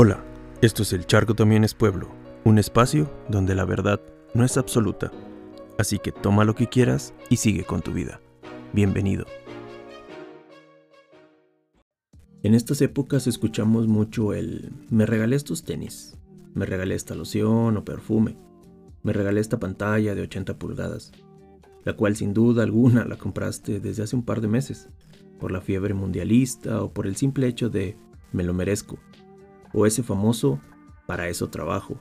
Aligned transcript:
Hola, 0.00 0.22
esto 0.62 0.84
es 0.84 0.92
El 0.92 1.06
Charco 1.06 1.34
también 1.34 1.64
es 1.64 1.74
pueblo, 1.74 2.08
un 2.44 2.60
espacio 2.60 3.10
donde 3.28 3.56
la 3.56 3.64
verdad 3.64 4.00
no 4.32 4.44
es 4.44 4.56
absoluta. 4.56 5.10
Así 5.76 5.98
que 5.98 6.12
toma 6.12 6.44
lo 6.44 6.54
que 6.54 6.68
quieras 6.68 7.12
y 7.30 7.38
sigue 7.38 7.64
con 7.64 7.82
tu 7.82 7.90
vida. 7.90 8.20
Bienvenido. 8.72 9.26
En 12.44 12.54
estas 12.54 12.80
épocas 12.80 13.26
escuchamos 13.26 13.88
mucho 13.88 14.34
el 14.34 14.70
me 14.88 15.04
regalé 15.04 15.34
estos 15.34 15.64
tenis, 15.64 16.16
me 16.54 16.64
regalé 16.64 16.94
esta 16.94 17.16
loción 17.16 17.76
o 17.76 17.84
perfume, 17.84 18.36
me 19.02 19.12
regalé 19.12 19.40
esta 19.40 19.58
pantalla 19.58 20.14
de 20.14 20.22
80 20.22 20.60
pulgadas, 20.60 21.10
la 21.84 21.94
cual 21.94 22.14
sin 22.14 22.34
duda 22.34 22.62
alguna 22.62 23.04
la 23.04 23.16
compraste 23.16 23.80
desde 23.80 24.04
hace 24.04 24.14
un 24.14 24.24
par 24.24 24.42
de 24.42 24.46
meses, 24.46 24.90
por 25.40 25.50
la 25.50 25.60
fiebre 25.60 25.92
mundialista 25.92 26.84
o 26.84 26.92
por 26.92 27.08
el 27.08 27.16
simple 27.16 27.48
hecho 27.48 27.68
de 27.68 27.96
me 28.30 28.44
lo 28.44 28.54
merezco, 28.54 29.00
o 29.72 29.86
ese 29.86 30.02
famoso 30.02 30.60
para 31.06 31.28
eso 31.28 31.48
trabajo. 31.48 31.98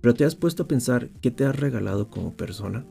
Pero 0.00 0.14
te 0.14 0.24
has 0.24 0.34
puesto 0.34 0.64
a 0.64 0.68
pensar 0.68 1.10
qué 1.20 1.30
te 1.30 1.44
has 1.44 1.58
regalado 1.58 2.08
como 2.08 2.32
persona. 2.32 2.84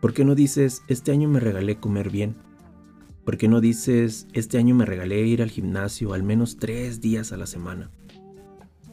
¿Por 0.00 0.12
qué 0.12 0.24
no 0.24 0.34
dices, 0.34 0.82
este 0.88 1.12
año 1.12 1.28
me 1.28 1.40
regalé 1.40 1.76
comer 1.76 2.10
bien? 2.10 2.34
¿Por 3.24 3.38
qué 3.38 3.48
no 3.48 3.62
dices, 3.62 4.26
este 4.34 4.58
año 4.58 4.74
me 4.74 4.84
regalé 4.84 5.26
ir 5.26 5.40
al 5.40 5.50
gimnasio 5.50 6.12
al 6.12 6.22
menos 6.22 6.58
tres 6.58 7.00
días 7.00 7.32
a 7.32 7.38
la 7.38 7.46
semana? 7.46 7.90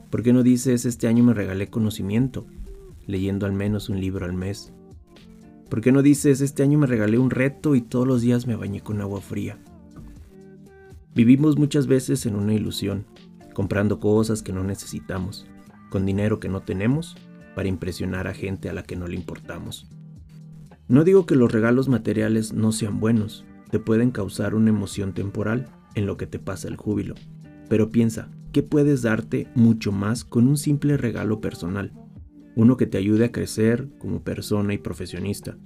¿Por 0.09 0.23
qué 0.23 0.31
no 0.31 0.43
dices, 0.43 0.85
este 0.85 1.07
año 1.07 1.23
me 1.23 1.33
regalé 1.33 1.67
conocimiento, 1.67 2.45
leyendo 3.07 3.45
al 3.45 3.53
menos 3.53 3.89
un 3.89 3.99
libro 3.99 4.25
al 4.25 4.33
mes? 4.33 4.71
¿Por 5.69 5.81
qué 5.81 5.91
no 5.91 6.01
dices, 6.01 6.41
este 6.41 6.63
año 6.63 6.79
me 6.79 6.87
regalé 6.87 7.17
un 7.17 7.29
reto 7.29 7.75
y 7.75 7.81
todos 7.81 8.07
los 8.07 8.21
días 8.21 8.47
me 8.47 8.55
bañé 8.55 8.81
con 8.81 9.01
agua 9.01 9.21
fría? 9.21 9.57
Vivimos 11.13 11.57
muchas 11.57 11.87
veces 11.87 12.25
en 12.25 12.35
una 12.35 12.53
ilusión, 12.53 13.05
comprando 13.53 13.99
cosas 13.99 14.41
que 14.43 14.53
no 14.53 14.63
necesitamos, 14.63 15.47
con 15.89 16.05
dinero 16.05 16.39
que 16.39 16.49
no 16.49 16.61
tenemos, 16.61 17.15
para 17.55 17.67
impresionar 17.67 18.27
a 18.27 18.33
gente 18.33 18.69
a 18.69 18.73
la 18.73 18.83
que 18.83 18.95
no 18.95 19.07
le 19.07 19.15
importamos. 19.15 19.87
No 20.87 21.03
digo 21.03 21.25
que 21.25 21.35
los 21.35 21.51
regalos 21.51 21.89
materiales 21.89 22.53
no 22.53 22.71
sean 22.71 22.99
buenos, 22.99 23.45
te 23.69 23.79
pueden 23.79 24.11
causar 24.11 24.55
una 24.55 24.69
emoción 24.69 25.13
temporal 25.13 25.67
en 25.95 26.05
lo 26.05 26.17
que 26.17 26.27
te 26.27 26.39
pasa 26.39 26.67
el 26.67 26.75
júbilo, 26.75 27.15
pero 27.69 27.89
piensa, 27.89 28.29
¿qué 28.51 28.63
puedes 28.63 29.01
darte 29.01 29.47
mucho 29.55 29.91
más 29.91 30.25
con 30.25 30.47
un 30.47 30.57
simple 30.57 30.97
regalo 30.97 31.39
personal? 31.39 31.93
Uno 32.55 32.75
que 32.75 32.87
te 32.87 32.97
ayude 32.97 33.25
a 33.25 33.31
crecer 33.31 33.89
como 33.97 34.23
persona 34.23 34.73
y 34.73 34.77
profesionista. 34.77 35.57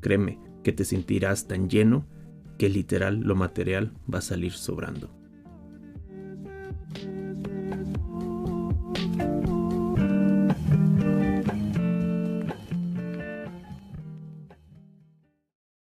Créeme 0.00 0.38
que 0.62 0.72
te 0.72 0.84
sentirás 0.84 1.48
tan 1.48 1.68
lleno 1.68 2.06
que 2.56 2.68
literal 2.68 3.20
lo 3.20 3.34
material 3.34 3.92
va 4.12 4.18
a 4.18 4.22
salir 4.22 4.52
sobrando. 4.52 5.19